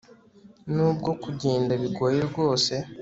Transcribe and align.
nubwo 0.73 1.09
kugenda 1.23 1.73
bigoye 1.81 2.19
rwose 2.29 2.73